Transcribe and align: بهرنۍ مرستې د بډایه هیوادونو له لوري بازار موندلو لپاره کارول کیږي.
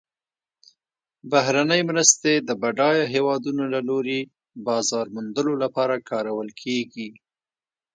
بهرنۍ 1.31 1.81
مرستې 1.89 2.33
د 2.47 2.49
بډایه 2.61 3.05
هیوادونو 3.13 3.63
له 3.73 3.79
لوري 3.89 4.21
بازار 4.67 5.05
موندلو 5.15 5.53
لپاره 5.63 5.95
کارول 6.09 6.49
کیږي. 6.61 7.09